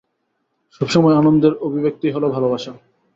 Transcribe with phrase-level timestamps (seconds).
[0.73, 2.71] সব সময় আনন্দের অভিব্যক্তিই হল ভালবাসা।